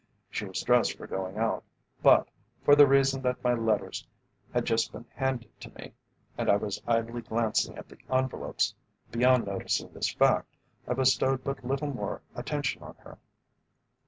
[0.31, 1.63] She was dressed for going out,
[2.01, 2.27] but,
[2.65, 4.07] for the reason that my letters
[4.51, 5.93] had just been handed to me
[6.39, 8.73] and I was idly glancing at the envelopes,
[9.11, 13.19] beyond noticing this fact, I bestowed but little more attention on her.